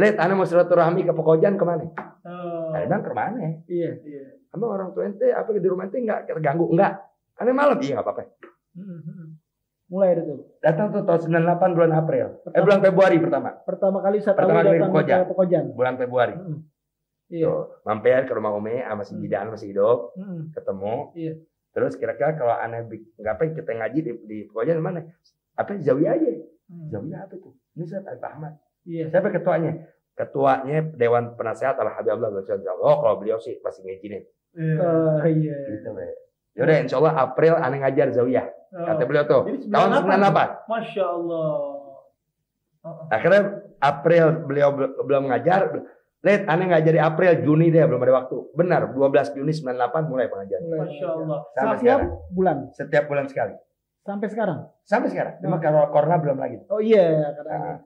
[0.00, 1.84] lihat anak mau silaturahmi ke Pekojan ke mana?
[2.24, 2.72] Oh.
[2.72, 3.38] Nah, bang ke mana?
[3.68, 3.90] Iya.
[4.00, 4.22] Iya.
[4.50, 6.72] Orang tua ente apa di rumah ente nggak terganggu?
[6.72, 7.04] Enggak.
[7.36, 8.22] Aneh malam iya nggak apa-apa.
[8.74, 9.26] Hmm, hmm.
[9.90, 10.34] Mulai itu.
[10.62, 12.26] Datang tuh tahun 98 bulan April.
[12.50, 13.50] Eh bulan Februari pertama.
[13.62, 15.18] Pertama kali saya Pertama kali datang Pekojan.
[15.18, 15.64] ke Pekojan.
[15.74, 16.34] Bulan Februari.
[16.38, 16.58] Hmm.
[17.30, 17.46] Iya.
[17.46, 19.22] Tuh, mampir ke rumah Umi sama si Hmm.
[19.22, 20.50] Bidan masih hidup, Hmm.
[20.50, 20.94] ketemu.
[21.14, 21.34] Iya.
[21.70, 25.06] Terus kira-kira kalau aneh nggak apa kita ngaji di, di Pekojan mana?
[25.54, 26.30] Apa Zawiyah aja?
[26.70, 26.88] Hmm.
[26.90, 27.54] Zawiyah apa tuh?
[27.74, 28.58] Ini saya Ahmad.
[28.90, 29.04] Iya.
[29.06, 29.72] Siapa ketuanya?
[30.12, 32.42] Ketuanya Dewan Penasehat Al Habib Allah
[32.82, 34.26] Oh kalau beliau sih pasti ngizinin.
[34.58, 34.74] Iya.
[34.82, 35.56] Oh iya.
[35.70, 36.06] Gitu be.
[36.58, 38.46] Yaudah insya Allah April aneh ngajar Zawiyah.
[38.74, 38.84] Oh.
[38.84, 39.42] Kata beliau tuh.
[39.46, 40.66] Jadi Tahun 98.
[40.66, 41.50] Masya Allah.
[42.80, 43.42] Oh, Akhirnya
[43.78, 45.70] April beliau bel- belum ngajar.
[46.20, 48.52] Lihat aneh ngajar di April, Juni deh belum ada waktu.
[48.52, 50.60] Benar, 12 Juni 98 mulai pengajian.
[50.66, 51.38] Masya Allah.
[51.50, 52.10] Sampai Setiap sekarang.
[52.30, 53.54] bulan Setiap bulan sekali.
[54.00, 54.58] sampai sekarang.
[54.82, 55.34] Sampai sekarang.
[55.38, 55.60] Cuma Oh.
[55.60, 56.56] kalau corona belum lagi.
[56.66, 57.76] Oh iya karena Ah.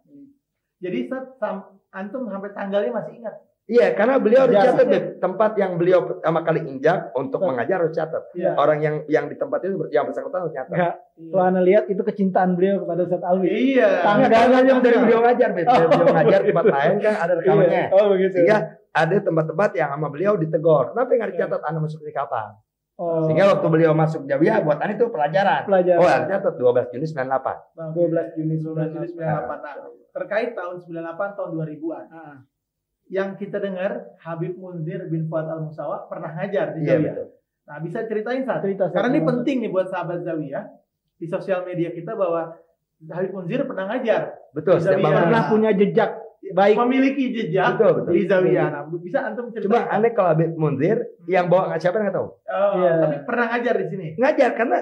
[0.78, 3.34] Jadi Ustaz, sam- antum sampai tanggalnya masih ingat?
[3.64, 4.76] Iya, karena beliau harus Jarang.
[4.76, 5.04] catat Beb.
[5.18, 7.48] tempat yang beliau pertama kali injak untuk Betul.
[7.48, 8.22] mengajar harus catat.
[8.36, 8.52] Iya.
[8.54, 10.76] Orang yang yang di tempat itu yang bersangkutan harus catat.
[10.76, 10.94] Enggak.
[11.32, 13.48] Kalau anda lihat itu kecintaan beliau kepada Ustaz Alwi.
[13.48, 14.04] Iya.
[14.04, 15.00] Tanggal Tanggal aja dari Iya.
[15.00, 15.64] beliau ngajar, Beb.
[15.64, 16.50] Dari Oh, beliau ngajar begitu.
[16.52, 17.72] tempat lain kan ada rekamannya.
[17.72, 17.86] Iya.
[17.90, 18.34] Oh begitu.
[18.36, 18.58] Sehingga
[18.92, 20.84] ada tempat-tempat yang sama beliau ditegor.
[20.92, 22.50] Kenapa nggak dicatat Anda masuk di kapan?
[22.94, 23.26] Oh.
[23.26, 25.66] Sehingga waktu beliau masuk Jawiyah buat Anda itu pelajaran.
[25.66, 25.98] pelajaran.
[25.98, 27.74] Oh, harus catat 12 Juni 98.
[27.74, 29.66] 12 Juni 12 Juli 98.
[29.66, 29.74] Nah,
[30.14, 32.04] terkait tahun 98 tahun 2000-an.
[32.14, 32.36] Ah,
[33.10, 37.26] Yang kita dengar Habib Munzir bin Fuad Al Musawa pernah ngajar di Iya, betul.
[37.64, 40.64] Nah, bisa ceritain saat cerita Karena ini penting nih buat sahabat Zawiyah
[41.18, 42.56] di sosial media kita bahwa
[43.04, 46.76] Habib Munzir pernah ngajar, Betul, setiap pernah punya jejak baik.
[46.76, 48.12] memiliki jejak Betul, betul.
[48.12, 48.68] di Zawiyah.
[48.68, 49.70] Nah, bisa antum ceritain.
[49.70, 52.28] Coba aneh kalau Habib Munzir yang bawa nggak siapa nggak tahu.
[52.28, 52.92] Oh, Iya.
[53.00, 54.06] tapi pernah ngajar di sini.
[54.16, 54.78] Ngajar karena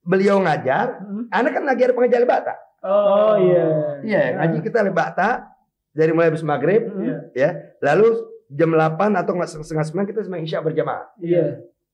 [0.00, 1.24] beliau ngajar, Hmm.
[1.28, 2.54] Anda kan ada pengajar bata.
[2.82, 3.66] Oh iya.
[4.02, 5.48] Iya, ngaji kita lebih bata
[5.90, 7.32] dari mulai habis maghrib, Hmm.
[7.32, 7.56] ya.
[7.80, 8.08] Lalu
[8.50, 11.04] jam 8 atau nggak setengah sembilan kita sembahyang isya berjamaah.
[11.18, 11.44] Iya.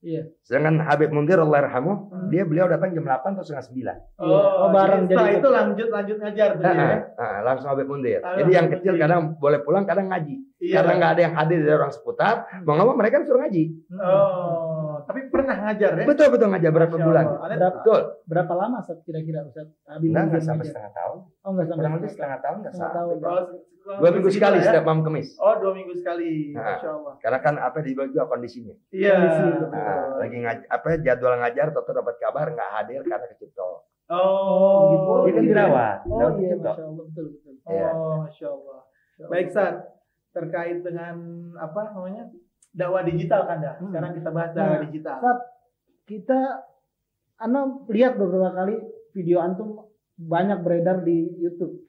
[0.01, 0.33] Iya.
[0.41, 2.29] Sedangkan Habib Munzir Allah yarhamuh, Hmm.
[2.29, 3.97] dia beliau datang jam 8 atau setengah 9.
[4.17, 4.33] Oh,
[4.65, 6.85] Oh, bareng jadi itu lanjut lanjut ngajar tuh Ah, ya.
[7.15, 8.21] ah, ah, langsung Habib Mundir.
[8.21, 9.05] Ah, Jadi yang kecil Mundir.
[9.05, 10.37] kadang boleh pulang, kadang ngaji.
[10.59, 10.75] Iya.
[10.77, 13.65] Karena nggak ada yang hadir dari orang seputar, mau nggak mau mereka suruh ngaji.
[13.95, 16.05] Oh, tapi pernah ngajar ya?
[16.05, 17.25] Betul betul ngajar berapa Masya bulan?
[17.25, 17.41] Allah.
[17.51, 18.01] Berapa, Betul.
[18.25, 20.71] berapa lama Ustaz kira-kira Ustaz Habib Enggak, Munzir nggak sampai ngajar?
[20.71, 21.19] setengah tahun.
[21.41, 22.99] Oh enggak sampai Kurang lebih setengah tahun nggak setengah sampai.
[23.01, 23.17] tahun.
[23.21, 23.49] Kurang
[23.81, 24.65] Dua minggu sekali ya?
[24.67, 25.29] setiap malam kemis.
[25.37, 26.53] Oh, dua minggu sekali.
[26.53, 26.77] Nah.
[26.77, 27.15] Masya Allah.
[27.17, 28.75] Karena kan apa di juga kondisinya.
[28.93, 29.17] Iya.
[29.67, 33.89] Nah, lagi ngaj apa jadwal ngajar, tetap dapat kabar nggak hadir karena kecipto.
[34.07, 35.11] Oh, gitu.
[35.17, 35.49] Dia kan gitu ya.
[35.49, 35.99] dirawat.
[36.05, 37.53] Oh iya, masya Allah betul betul.
[37.67, 37.89] Iya.
[37.91, 38.81] Oh, masya Allah.
[39.27, 39.75] Baik, Sat.
[40.31, 41.17] Terkait dengan
[41.57, 42.23] apa namanya
[42.71, 43.75] dakwah digital kan dah.
[43.79, 43.91] Hmm.
[43.91, 45.17] Sekarang kita bahas dakwah Nah, digital.
[45.19, 45.39] Sat,
[46.05, 46.41] kita
[47.41, 48.77] Ana lihat beberapa kali
[49.11, 51.89] video antum banyak beredar di YouTube.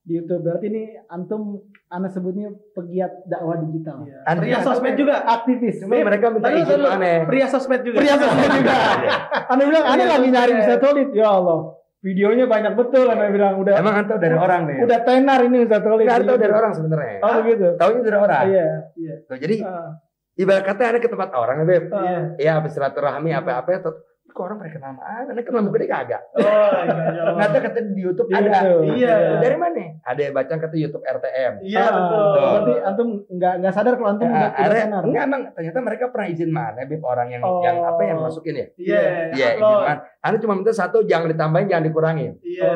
[0.00, 4.08] Di YouTube berarti ini antum Ana sebutnya pegiat dakwah digital.
[4.08, 4.24] Iya.
[4.24, 5.20] Anda- Pria sosmed juga.
[5.20, 5.84] Aktivis.
[5.84, 7.28] Cuma mereka minta izin aneh.
[7.28, 7.98] Pria sosmed juga.
[8.00, 8.76] Pria sosmed juga.
[9.52, 11.08] Ana bilang Ana Pria lagi nyari bisa Tolid.
[11.12, 11.60] Ya Allah.
[12.00, 14.88] Videonya banyak betul Ana bilang udah Emang anda dari orang nih.
[14.88, 16.08] udah tenar ini Ustaz Tolid.
[16.08, 17.16] Enggak tahu dari orang sebenarnya.
[17.20, 17.66] Oh begitu.
[17.76, 18.44] Taunya dari orang.
[18.48, 18.68] Iya.
[18.96, 19.14] Iya.
[19.28, 19.90] Tuh, jadi Ah,
[20.32, 21.92] ibarat kata ada ke tempat orang, Beb.
[21.92, 22.20] Iya.
[22.40, 23.78] Ya, habis silaturahmi apa-apa ya,
[24.30, 25.28] kok orang pada kenal sama Ana?
[25.28, 26.22] Ana kenal dia kagak.
[26.30, 27.32] Oh, iya, masya Allah.
[27.32, 28.50] Ternyata kata di YouTube Iya, ada.
[28.50, 28.80] betul.
[28.90, 29.14] Iya.
[29.38, 29.84] Dari mana?
[30.00, 31.52] Ada yang baca kata YouTube RTM.
[31.60, 32.22] Iya, ah, betul.
[32.30, 35.02] Berarti antum nggak nggak sadar kalau antum Ya, udah udah ada, tenar.
[35.04, 37.60] enggak emang ternyata mereka pernah izin mana Beb orang yang Oh.
[37.60, 38.66] yang apa yang masukin ya?
[38.74, 39.84] Iya, Iya, izin upload.
[39.84, 40.00] mana.
[40.20, 42.32] Ana cuma minta satu jangan ditambahin, jangan dikurangin.
[42.40, 42.72] Iya.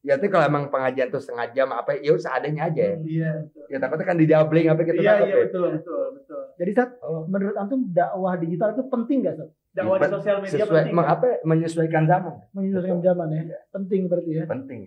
[0.00, 2.92] Ya itu kalau emang pengajian tuh setengah jam apa ya seadanya aja.
[2.94, 3.30] Iya.
[3.40, 3.64] betul.
[3.66, 5.44] Ya takutnya kan di doubling apa kita Iya, takut iya ya.
[5.48, 6.42] betul, betul, betul.
[6.54, 7.24] Jadi Sat, Oh.
[7.24, 9.50] menurut antum dakwah digital itu penting nggak Sat?
[9.72, 10.92] Dakwah di Iya, sosial media Sesuai penting.
[10.92, 12.34] emang apa menyesuaikan zaman.
[12.50, 13.42] Menyesuaikan zaman ya.
[13.68, 14.44] Penting berarti ya.
[14.46, 14.80] Penting.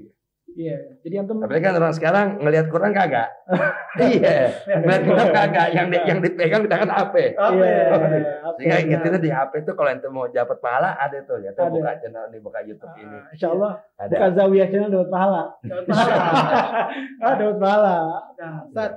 [0.49, 0.77] Iya.
[1.03, 3.29] Jadi antum Tapi kan orang sekarang ngelihat Quran kagak.
[4.09, 4.49] iya.
[4.65, 5.67] Ngelihat Quran kagak.
[5.69, 7.15] Yang di, yang dipegang di tangan HP.
[7.29, 7.67] Iya.
[7.67, 7.85] ya?
[8.55, 8.81] Sehingga ya?
[8.81, 11.51] ingetin di HP itu kalau ente mau dapat pahala ada tuh ya.
[11.51, 11.73] Tuh Ada.
[11.75, 13.11] buka channel ini, buka YouTube ini.
[13.13, 14.13] Ah, Insya Allah Ada.
[14.15, 15.43] bukan Zawiyah channel dapat pahala.
[15.61, 16.15] Dapat pahala.
[17.21, 17.95] Ah dapat pahala.
[18.33, 18.91] Nah, Sat,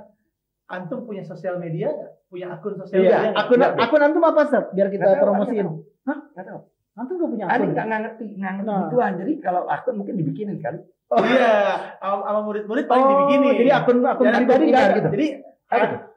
[0.65, 2.11] antum punya sosial media nggak?
[2.31, 3.35] Punya akun sosial Iya.
[3.35, 3.83] Akun Nggak, Beb.
[3.83, 4.65] akun antum apa Sat?
[4.71, 5.67] Biar kita tahu, promosiin.
[6.07, 6.17] Hah?
[6.31, 6.59] Nggak tahu.
[6.95, 7.67] Antum nggak punya akun?
[7.69, 8.79] nggak nggak ngerti, nggak ngerti Nah.
[8.87, 9.11] gituan.
[9.19, 10.75] Jadi kalau akun mungkin dibikinin kan.
[11.11, 11.51] Iya,
[11.99, 13.53] sama murid-murid paling Oh, dibikinin.
[13.59, 15.07] Jadi akun akun Jadi pribadi nggak gitu.
[15.11, 15.27] Jadi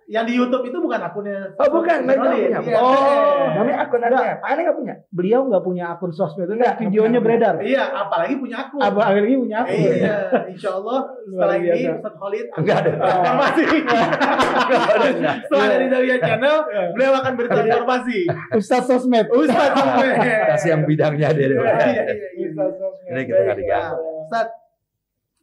[0.05, 1.57] yang, di YouTube itu bukan akunnya.
[1.57, 2.61] Oh, bukan, mereka punya.
[2.61, 3.57] Iya, Oh, eh.
[3.57, 4.19] Namanya akun ada.
[4.37, 4.95] Pak Ani nggak punya.
[5.09, 7.55] Beliau nggak punya akun sosmed itu Nggak, videonya beredar.
[7.65, 8.81] Iya, apalagi punya akun.
[8.85, 9.81] Apa lagi punya akun?
[9.81, 10.17] Iya,
[10.53, 11.83] insya Allah setelah ini.
[11.89, 12.91] Ustaz Khalid akan Nggak ada.
[12.93, 13.65] informasi.
[15.49, 16.57] setelah dari Zawiyah Channel,
[16.93, 18.19] beliau akan berita informasi.
[18.55, 19.27] Ustaz sosmed.
[19.33, 20.15] Ustaz Sosmed.
[20.53, 21.47] Kasih yang bidangnya dia.
[21.49, 22.47] Iya, iya, iya, iya.
[22.53, 23.09] Ustaz sosmed.
[23.09, 23.97] Ini kita diganggu.
[24.29, 24.47] Ustaz,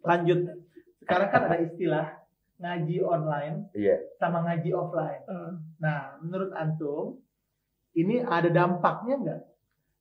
[0.02, 0.39] lanjut.
[1.02, 2.06] Sekarang kan ada istilah
[2.62, 3.97] ngaji online Iya.
[4.15, 5.21] sama ngaji offline.
[5.24, 7.19] Eh, Nah, menurut antum
[7.93, 9.41] ini ada dampaknya nggak?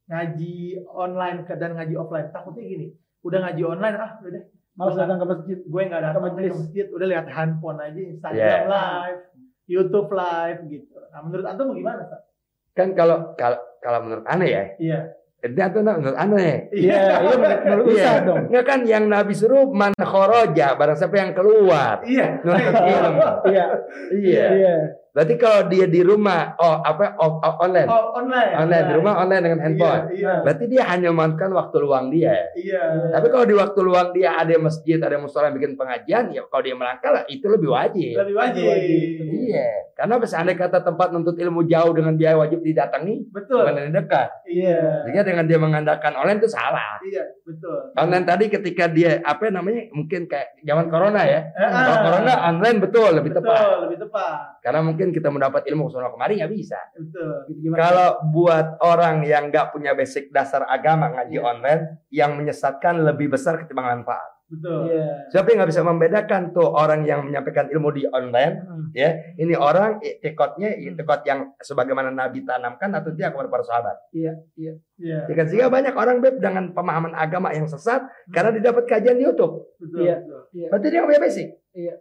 [0.06, 0.54] Ngaji
[0.86, 2.28] online ke- dan ngaji offline.
[2.28, 2.86] Takutnya gini,
[3.20, 5.58] udah ngaji online ah udah deh, Malas datang ke masjid.
[5.62, 6.52] gue nggak datang Ke ke majelis.
[6.54, 8.62] masjid, udah lihat handphone aja, Instagram Yeah.
[8.66, 9.20] live,
[9.66, 10.94] YouTube live gitu.
[11.06, 12.00] Nah, menurut antum gimana?
[12.02, 12.22] Ustaz?
[12.70, 15.00] Kan kalau kalau kalau menurut aneh ya, Iya.
[15.40, 16.68] Itu tuh menurut aneh.
[16.68, 17.96] Iya, iya menurut, Iya.
[17.96, 18.40] Ustaz dong.
[18.52, 22.04] Nggak kan yang Nabi suruh man khoroja, barang siapa yang keluar.
[22.04, 22.44] Iya.
[22.44, 23.20] Nuntut ilmu.
[23.48, 23.66] Iya,
[24.12, 24.46] Iya.
[25.10, 25.14] Iya.
[25.14, 27.88] Berarti kalau dia di rumah, oh apa off, off- online.
[27.90, 28.52] Oh, online.
[28.54, 30.02] Online di rumah online dengan handphone.
[30.14, 30.18] Iya.
[30.22, 30.32] Iya.
[30.46, 32.34] Berarti dia hanya memanfaatkan waktu luang dia.
[32.54, 32.82] iya.
[33.10, 36.62] Tapi kalau di waktu luang dia ada masjid, ada musola yang bikin pengajian, ya kalau
[36.62, 38.14] dia melangkah itu lebih wajib.
[38.14, 38.64] Lebih wajib.
[39.50, 39.68] Iya,
[39.98, 43.66] karena seandainya kata tempat nuntut ilmu jauh dengan biaya wajib didatangi, Betul.
[43.66, 44.28] bukan dekat.
[44.46, 45.10] Iya.
[45.10, 47.02] Jika dengan dia mengandalkan online itu salah.
[47.02, 47.90] Iya, betul.
[47.98, 51.40] Online tadi ketika dia apa namanya mungkin kayak zaman corona ya.
[51.50, 53.60] Eh, Kalau corona online betul lebih betul, tepat.
[53.88, 54.36] lebih tepat.
[54.60, 56.76] Karena mungkin kita mendapat ilmu ke sana kemari nggak bisa.
[56.92, 57.32] Betul.
[57.48, 57.72] Gitu?
[57.72, 61.48] Kalau buat orang yang nggak punya basic dasar agama ngaji Iya.
[61.48, 61.82] online,
[62.12, 64.36] yang menyesatkan lebih besar ketimbang manfaat.
[64.50, 64.90] Betul.
[64.90, 65.30] Iya.
[65.30, 68.90] Siapa yang nggak bisa membedakan tuh orang yang menyampaikan ilmu di online, Hmm.
[68.90, 73.96] ya ini orang iktikotnya iktikot yang sebagaimana Nabi tanamkan atau dia kepada para sahabat.
[74.10, 74.74] Iya, iya.
[74.98, 75.18] Iya.
[75.30, 79.24] Ya kan sehingga banyak orang beb dengan pemahaman agama yang sesat karena didapat kajian di
[79.24, 79.70] YouTube.
[79.78, 80.02] Betul.
[80.02, 80.16] Iya.
[80.18, 80.66] betul.
[80.68, 81.48] Berarti dia nggak punya basic.
[81.70, 81.94] Iya.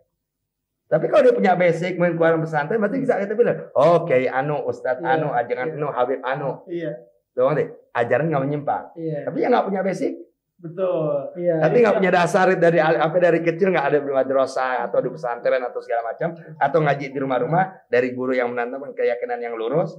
[0.89, 5.05] Tapi kalau dia punya basic main keluar pesantren, berarti bisa kita bilang, oke, anu, Ustadz
[5.05, 5.77] Iya, anu, ajangan iya.
[5.77, 6.91] anu, Habib anu, Iya.
[7.37, 8.85] doang deh, ajaran nggak menyimpang.
[8.97, 9.29] Iya.
[9.29, 10.17] Tapi yang nggak punya basic,
[10.57, 11.37] Betul.
[11.37, 11.61] Iya.
[11.61, 15.61] tapi nggak punya dasar dari apa dari kecil nggak ada di madrasah atau di pesantren
[15.61, 19.93] atau segala macam, atau ngaji di rumah-rumah dari guru yang menanamkan keyakinan yang lurus,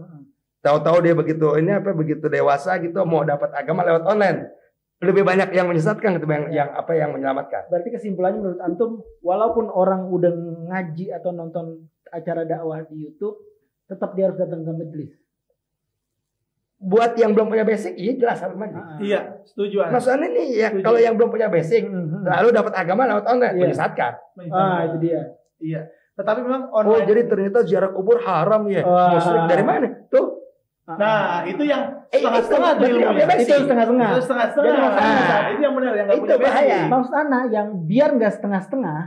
[0.59, 4.50] tahu-tahu dia begitu ini apa begitu dewasa gitu mau dapat agama lewat online,
[5.00, 7.72] lebih banyak yang menyesatkan ketimbang yang, yang apa yang menyelamatkan.
[7.72, 10.28] Berarti kesimpulannya menurut antum, walaupun orang udah
[10.68, 13.40] ngaji atau nonton acara dakwah di YouTube,
[13.88, 15.12] tetap dia harus datang ke majelis.
[16.80, 18.72] Buat yang belum punya basic, iya jelas harus maju.
[18.72, 18.96] Ah.
[18.96, 19.84] Iya, setuju.
[19.84, 20.84] Maksudnya nih ya Setuju.
[20.84, 22.24] kalau yang belum punya basic Hmm.
[22.24, 23.62] lalu dapat agama lewat online Iya.
[23.68, 24.12] menyesatkan.
[24.48, 25.20] Ah, itu dia.
[25.60, 25.80] Iya.
[26.16, 27.04] Tetapi memang Oh online.
[27.04, 28.80] jadi ternyata ziarah kubur haram ya.
[28.80, 29.12] Wah.
[29.12, 29.88] Musyrik dari mana?
[30.08, 30.39] Tuh.
[30.85, 30.97] Ah.
[30.97, 33.27] Nah, itu yang Eh, setengah-setengah berarti ilmunya.
[33.29, 33.47] basic.
[33.47, 34.09] itu setengah-setengah.
[34.11, 34.90] Itu setengah-setengah.
[34.90, 36.51] Nah, itu yang benar yang nggak Itu punya basic.
[36.51, 36.79] bahaya.
[36.88, 38.99] Maksud Ana yang biar nggak setengah-setengah,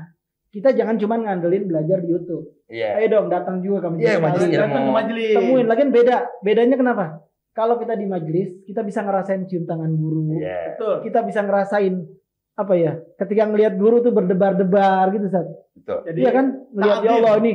[0.50, 2.46] kita jangan cuma ngandelin belajar di YouTube.
[2.66, 2.90] Iya.
[2.96, 4.40] Ayo dong datang juga ke Iya, majelis.
[4.40, 5.36] majelis Datang ke majelis.
[5.36, 6.18] Temuin lagi beda.
[6.40, 7.06] Bedanya kenapa?
[7.54, 10.34] kalau kita di majelis kita bisa ngerasain cium tangan guru.
[10.34, 10.74] Iya.
[10.74, 11.06] Betul.
[11.06, 12.02] Kita bisa ngerasain
[12.54, 12.94] apa ya?
[13.18, 15.48] Ketika ngelihat guru tuh berdebar-debar gitu, Sat.
[15.74, 16.00] Betul.
[16.06, 16.46] Jadi Iya kan?
[16.74, 17.52] Melihat ya Allah ini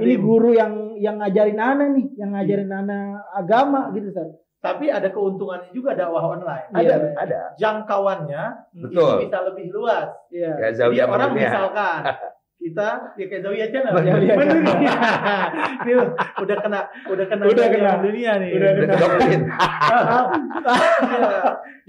[0.00, 2.98] ini guru yang yang ngajarin ana nih, yang ngajarin ana
[3.36, 4.28] agama gitu, Sat.
[4.58, 6.66] Tapi ada keuntungannya juga dakwah online.
[6.74, 6.96] Ada, Iya.
[7.14, 7.40] ada.
[7.62, 8.42] Jangkauannya
[8.74, 9.22] Betul.
[9.22, 10.08] itu bisa lebih luas.
[10.34, 10.52] Iya.
[10.58, 12.00] Ya Jadi orang misalkan
[12.68, 14.92] kita ya kayak Zawiyah channel mendunia.
[15.80, 15.92] Ini
[16.38, 17.90] udah kena udah kena Udah kena.
[17.96, 18.50] mendunia nih.
[18.52, 19.40] Udah Udah doktrin.
[19.42, 20.20] Iya.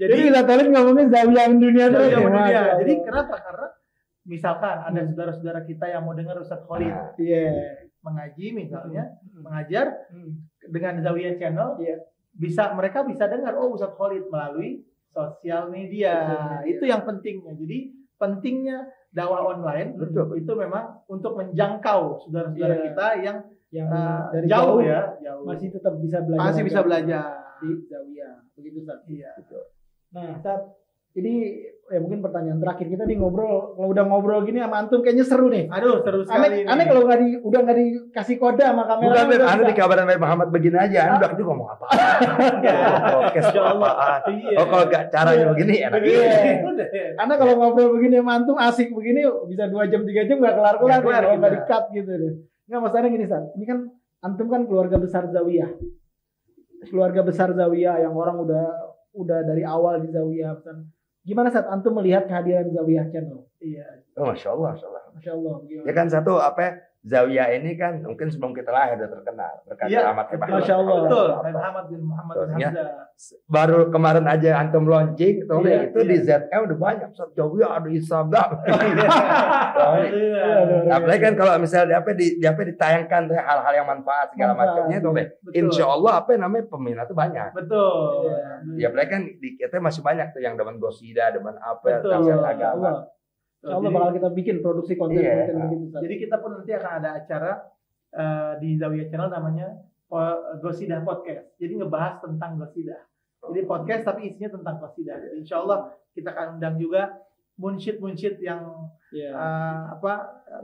[0.00, 2.08] Jadi Jadi kita tadi ngomongin Zawiyah dunia terus.
[2.08, 2.60] Ya, mendunia.
[2.64, 2.76] Allah.
[2.80, 3.34] Jadi kenapa?
[3.36, 3.66] Karena
[4.24, 7.44] misalkan ada saudara-saudara kita yang mau dengar Ustadz Khalid Iya.
[8.00, 10.40] mengaji misalnya, mengajar Hmm.
[10.66, 12.00] dengan Zawiyah channel, Iya.
[12.32, 16.14] bisa mereka bisa dengar oh Ustadz Khalid melalui sosial media.
[16.16, 16.70] Sosial media.
[16.70, 17.52] Itu yang pentingnya.
[17.52, 17.78] Jadi
[18.16, 18.78] pentingnya
[19.10, 20.38] dakwah online Betul.
[20.38, 22.82] itu memang untuk menjangkau saudara-saudara Iya.
[22.90, 23.38] kita yang
[23.70, 25.46] Yang uh, dari jauh, jauh, ya, jauh.
[25.46, 26.42] masih tetap bisa belajar.
[26.42, 27.26] Masih bisa belajar.
[27.62, 28.34] di Zawiyah.
[28.58, 28.98] Begitu, Sat.
[29.06, 29.30] Iya.
[30.10, 30.60] Nah, Sat,
[31.10, 31.32] ini
[31.90, 33.74] ya mungkin pertanyaan terakhir kita nih ngobrol.
[33.74, 35.66] Kalau udah ngobrol gini sama antum kayaknya seru nih.
[35.66, 39.10] Aduh, seru sekali Aneh, aneh kalau nggak di udah nggak dikasih kode sama kamera.
[39.10, 40.98] Bukan, udah Anu dikabarin Beb Muhammad begini aja.
[41.10, 41.86] Anu udah itu ngomong apa?
[43.18, 43.90] Podcast Insya Allah.
[43.90, 44.22] apaan?
[44.30, 44.56] Iya.
[44.62, 46.00] Oh kalau gak caranya begini enak.
[46.06, 46.30] Iya.
[47.18, 49.20] Karena kalau ngobrol begini sama antum asik begini
[49.50, 51.58] bisa dua jam tiga jam nggak kelar kelar Nggak kalau nggak kita.
[51.58, 52.32] di cut gitu deh.
[52.70, 53.44] Nggak masalahnya gini Sat.
[53.58, 53.78] Ini kan
[54.22, 55.70] antum kan keluarga besar Zawiyah.
[56.86, 58.64] Keluarga besar Zawiyah yang orang udah
[59.10, 60.54] udah dari awal di Zawiyah.
[60.62, 60.86] Kan.
[61.30, 63.46] Gimana saat antum melihat kehadiran Zawiyah Channel?
[63.62, 64.02] Iya.
[64.18, 65.02] Oh, Masya Allah, Masya Allah.
[65.14, 65.54] Masya Allah.
[65.62, 65.86] gimana?
[65.86, 69.88] Ya kan satu apa ya, Zawiyah ini kan mungkin sebelum kita lahir udah terkenal berkat
[69.88, 70.52] Iya, Ahmad Kebah.
[70.52, 70.96] Masya Allah.
[71.08, 71.28] Betul.
[71.48, 72.68] Muhammad bin Muhammad bin ya.
[72.68, 72.88] Hamzah.
[73.48, 76.44] Baru kemarin aja antum launching, tuh Iya, itu di iya.
[76.44, 77.08] ZM udah banyak.
[77.16, 78.42] Ustaz Zawiyah ada Isabda.
[79.80, 80.92] Iya.
[80.92, 84.98] Apalagi kan kalau misalnya di apa di, di apa ditayangkan hal-hal yang manfaat segala macamnya
[85.00, 85.12] tuh.
[85.56, 87.56] Insya Allah apa namanya peminat tuh banyak.
[87.56, 88.28] Betul.
[88.76, 88.76] Iya.
[88.76, 93.08] Ya apalagi kan di kita masih banyak tuh yang demen gosida, demen apa, tafsir agama.
[93.60, 95.32] Insya Allah bakal kita bikin produksi konten Iya.
[95.46, 95.84] konten begitu.
[96.00, 97.52] Jadi kita pun nanti akan ada acara
[98.10, 99.68] eh, di Zawiyah Channel namanya
[100.58, 101.54] Gosidah Podcast.
[101.56, 102.98] Jadi ngebahas tentang Gosidah.
[103.40, 105.16] Jadi podcast tapi isinya tentang Gosidah.
[105.16, 105.78] Jadi insya Allah
[106.10, 107.20] kita akan undang juga
[107.54, 109.30] munsyid-munsyid yang Iya.
[109.30, 110.12] eh, apa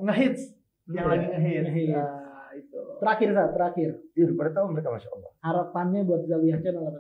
[0.01, 0.57] ngehits,
[0.89, 1.67] yang Iya, lagi ngehits.
[1.69, 1.95] ngehits.
[1.95, 2.79] Nah, itu.
[2.99, 5.31] Terakhir saat terakhir Iya, udah pada tahu mereka Masya Allah.
[5.39, 6.99] harapannya buat Zawiyah Channel apa?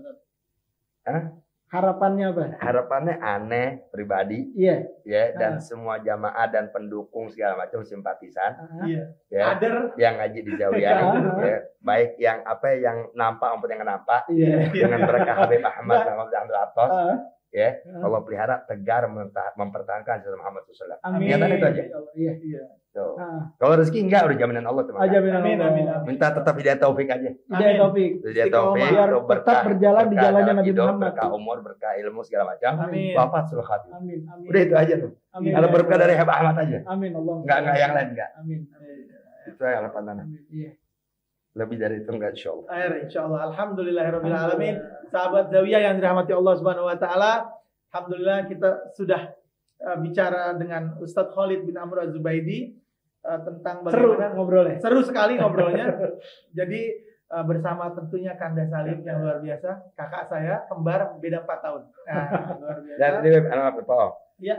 [1.06, 1.22] Hah?
[1.66, 2.42] Harapannya apa?
[2.62, 4.86] Harapannya aneh pribadi Iya.
[5.02, 5.60] ya dan Ah.
[5.60, 9.02] semua jamaah dan pendukung segala macam simpatisan Ah, Iya.
[9.26, 9.74] ya Kader.
[9.98, 11.42] yang ngaji di Zawiyah Ah.
[11.42, 14.70] ya baik yang apa yang nampak maupun yang nampak Iya.
[14.70, 17.16] dengan mereka Habib Ahmad Muhammad Abdul Atos Ah,
[17.50, 18.02] ya ah.
[18.06, 21.02] Allah pelihara tegar memperta- mempertahankan Muhammad SAW.
[21.02, 21.34] Amin.
[21.34, 21.82] Niatan itu aja.
[22.14, 22.32] Iya.
[22.38, 22.62] Iya.
[22.96, 23.12] Tuh.
[23.20, 25.04] Ah, Kalau rezeki enggak udah jaminan Allah teman.
[25.04, 26.06] aja minta Amin, amin, amin.
[26.08, 27.28] Minta tetap hidayah taufik aja.
[27.28, 27.80] Hidayah Amin.
[27.84, 28.10] Taufik.
[28.24, 31.04] Hidayah taufik, Biar tuh tetap berjalan di berkah jalannya dalam Nabi hidup, Muhammad.
[31.12, 32.72] Berkah umur, berkah ilmu segala macam.
[32.88, 33.12] Amin.
[33.12, 33.88] Wafat sulh hati.
[33.92, 34.24] Amin.
[34.32, 34.48] Amin.
[34.48, 35.12] Udah itu aja tuh.
[35.36, 35.52] Amin.
[35.52, 36.78] Kalau berkah dari Habib Ahmad aja.
[36.88, 37.36] Amin Allah.
[37.44, 38.30] Enggak enggak yang lain enggak.
[38.40, 38.60] Amin.
[39.44, 40.02] Itu yang harapan.
[40.16, 40.26] Amin.
[40.48, 40.70] Iya.
[41.56, 42.66] Lebih dari itu enggak insya Allah.
[42.72, 43.40] Akhir insyaallah.
[43.52, 44.74] Alhamdulillahirabbil alamin.
[45.12, 47.32] Sahabat Zawiyah yang dirahmati Allah Subhanahu wa taala,
[47.92, 49.36] alhamdulillah kita sudah
[49.84, 52.85] uh, bicara dengan Ustadz Khalid bin Amr Az-Zubaidi
[53.26, 54.76] uh, tentang Seru bagaimana ngobrolnya.
[54.78, 55.86] seru sekali ngobrolnya.
[56.58, 56.80] Jadi
[57.34, 61.82] uh, bersama tentunya Kanda Salim yang luar biasa, kakak saya kembar beda 4 tahun.
[62.06, 62.26] Nah,
[62.62, 62.98] luar biasa.
[63.02, 64.10] Dan ini anak Pak.
[64.38, 64.56] Iya.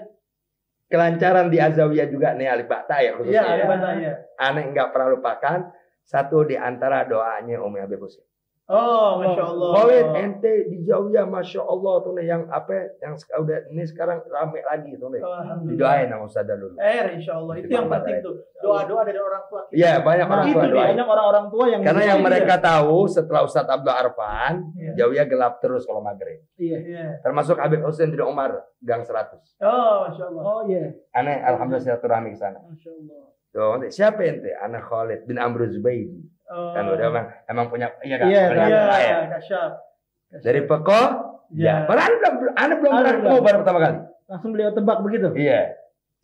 [0.88, 3.42] Kelancaran di Azawiyah juga nih Alif Bakta ya Iya, khususnya.
[3.44, 4.08] ada ya.
[4.08, 4.14] ya.
[4.40, 5.60] Aneh enggak pernah lupakan
[6.08, 8.24] satu di antara doanya Umi Habib Husin.
[8.68, 9.70] Oh, masya Allah.
[9.80, 14.60] Khalid ente di Zawiyah Masya Allah tuh nih yang apa yang udah ini sekarang rame
[14.60, 15.24] lagi tuh nih.
[15.72, 16.76] Didoain sama Ustazah dulu.
[16.76, 17.64] Eh, insya Allah.
[17.64, 18.36] Itu yang penting tuh.
[18.60, 19.62] Doa-doa dari orang tua.
[19.72, 20.74] Iya banyak orang Itu tua dia.
[20.76, 20.88] doain.
[20.92, 24.92] Banyak orang-orang tua yang Karena yang mereka tahu setelah Ustadz Abdul Arfan, Iya.
[25.00, 26.44] Zawiyah gelap terus kalau maghrib.
[26.60, 26.78] Iya.
[26.84, 27.06] Iya.
[27.24, 28.52] Termasuk Habib Husin di Umar
[28.84, 29.64] Gang 100.
[29.64, 30.44] Oh, masya Allah.
[30.44, 30.92] Oh iya.
[31.16, 32.60] Aneh, alhamdulillah silaturahmi ke sana.
[32.60, 33.24] Masya Allah.
[33.48, 34.52] Tuh, siapa ente?
[34.54, 36.20] Anak Khalid bin Amr Zubaidi.
[36.48, 36.72] Oh.
[36.72, 38.28] Kan udah emang, emang punya iya kan?
[38.32, 39.72] Iya, Punya Iya, kasyaf.
[40.44, 41.04] Dari Peko, ya.
[41.52, 41.76] Iya.
[41.88, 43.98] Padahal belum, anda belum Anda pernah ketemu baru pertama kali.
[44.28, 45.28] Langsung beliau tebak begitu.
[45.36, 45.62] Iya.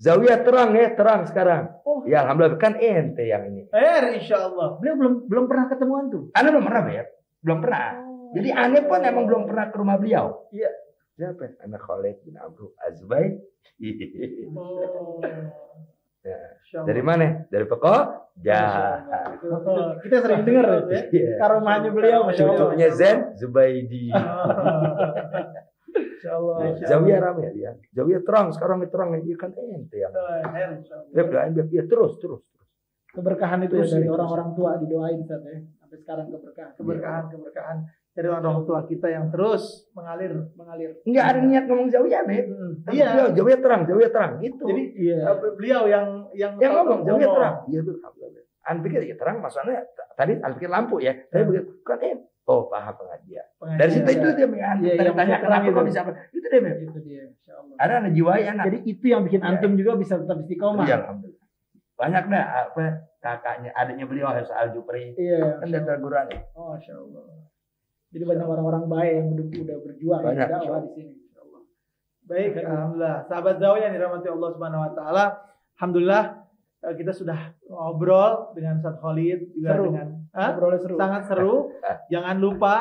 [0.03, 1.63] Zawiyah terang ya, terang sekarang.
[1.88, 2.03] Oh.
[2.03, 3.71] Ya alhamdulillah kan ente yang ini.
[3.71, 4.75] Eh, insya Allah.
[4.79, 6.27] Beliau belum belum pernah ketemuan tuh.
[6.36, 7.03] Anda belum pernah ya?
[7.39, 7.88] Belum pernah.
[8.33, 10.49] Jadi aneh pun emang belum pernah ke rumah beliau.
[10.51, 10.71] Iya.
[11.13, 11.62] Siapa?
[11.62, 13.38] Anak Khalid bin Amru Azbay.
[14.55, 15.21] Oh.
[16.23, 16.39] Ya.
[16.88, 17.43] Dari mana?
[17.51, 17.95] Dari Peko?
[18.41, 18.63] Ya.
[19.36, 19.73] Itu- itu
[20.07, 21.01] Kita sering dengar ya.
[21.19, 21.36] Iya.
[21.38, 22.57] Karomahnya beliau Masya Allah.
[22.71, 24.07] Cucunya Zen Zubaidi.
[26.23, 26.55] Allah.
[26.55, 27.19] Nah, Insya Zawiyah
[27.53, 28.19] ya.
[28.23, 30.13] Terang sekarang ini terang ini kan ente yang.
[31.12, 32.41] Dia doain dia ya, terus terus.
[32.41, 32.63] terus.
[33.13, 35.38] Keberkahan itu ya dari orang-orang tua didoain ya.
[35.77, 36.71] Sampai sekarang keberkahan.
[36.79, 37.77] Keberkahan, keberkahan.
[38.13, 41.02] Dari orang tua kita yang terus mengalir mengalir.
[41.02, 42.45] Enggak ada niat ngomong Zawiyah, Beb.
[42.93, 43.08] Iya.
[43.10, 44.63] Iya, Zawiyah terang, Zawiyah terang gitu.
[44.69, 45.17] Jadi Iya.
[45.26, 46.06] eh, beliau yang
[46.38, 47.56] yang yang ngomong Zawiyah terang.
[47.67, 47.97] Iya, Beb.
[48.63, 51.12] An pikir ya terang maksudnya tadi an pikir lampu ya.
[51.28, 51.49] Tapi Hmm.
[51.52, 53.45] begitu kan eh oh paham pengajian.
[53.58, 53.80] Pengajian.
[53.82, 54.15] Dari situ Iya.
[54.15, 54.76] itu dia mengan.
[54.78, 55.89] Iya, Tanya yang tanya terang kenapa kok itu.
[55.89, 55.99] bisa
[56.32, 56.78] itu dia, Beb.
[56.80, 57.23] Itu dia.
[57.76, 58.63] Ada anak jiwa anak.
[58.69, 59.49] Jadi itu yang bikin Iya.
[59.49, 60.86] antum juga bisa tetap istiqomah.
[60.86, 61.41] Iya, alhamdulillah.
[61.93, 62.86] Banyak dah apa
[63.19, 65.17] kakaknya, adiknya beliau harus Al Jupri.
[65.17, 65.58] Iya.
[65.58, 66.39] Kan dia terguran ya.
[66.54, 67.23] Oh, Masya Allah.
[68.13, 71.13] Jadi banyak orang-orang baik yang udah, udah berjuang Banyak, dakwah insya di sini.
[72.23, 73.17] Baik, alhamdulillah.
[73.28, 75.26] Sahabat Zawiyah yang dirahmati Allah Subhanahu wa taala,
[75.76, 76.23] alhamdulillah
[76.88, 79.86] eh, kita sudah ngobrol dengan Ustaz Khalid juga Seru.
[79.91, 80.08] dengan?
[80.32, 80.95] Ngobrolnya seru.
[80.95, 81.56] sangat seru.
[82.13, 82.76] Jangan lupa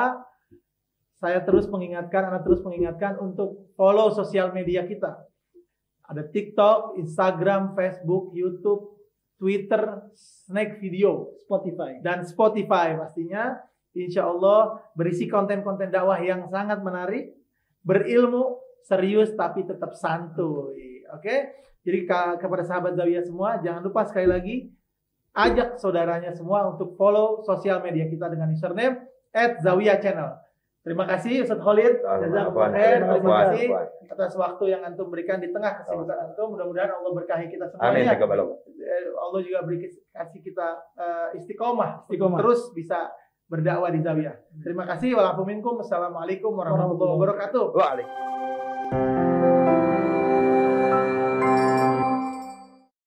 [1.18, 5.26] saya terus mengingatkan, anak terus mengingatkan untuk follow sosial media kita.
[6.06, 8.94] Ada TikTok, Instagram, Facebook, YouTube,
[9.38, 11.98] Twitter, Snack Video, Spotify.
[12.04, 13.58] dan Spotify pastinya.
[13.92, 17.36] Insya Allah berisi konten-konten dakwah yang sangat menarik,
[17.84, 18.56] berilmu,
[18.88, 21.04] serius tapi tetap santuy.
[21.12, 21.60] Oke?
[21.82, 22.06] Jadi
[22.40, 24.56] kepada sahabat Zawiyah semua, jangan lupa sekali lagi
[25.32, 29.08] ajak saudaranya semua untuk follow sosial media kita dengan username
[29.64, 30.36] @zawiyah channel.
[30.82, 32.02] Terima kasih Ustaz Khalid.
[32.02, 32.74] Jazakumullah.
[32.74, 33.66] Terima kasih
[34.12, 36.58] atas waktu yang antum berikan di tengah kesibukan antum.
[36.58, 38.02] Mudah-mudahan Allah berkahi kita Amin.
[38.02, 38.18] semuanya.
[38.18, 38.58] taqabbalallah.
[38.66, 39.78] Eh, Allah juga beri
[40.10, 42.38] kasih kita eh, istiqomah, Istiqomah.
[42.42, 43.08] terus bisa
[43.52, 44.64] berdakwah di Zawiyah.
[44.64, 45.12] Terima kasih.
[45.12, 47.64] Wassalamualaikum warahmatullahi wabarakatuh.
[47.76, 49.11] Waalaikumsalam.